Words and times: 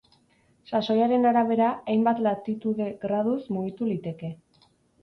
Sasoiaren 0.69 1.27
arabera, 1.33 1.67
hainbat 1.93 2.23
latitude-graduz 2.29 3.39
mugitu 3.59 3.93
liteke. 3.93 4.35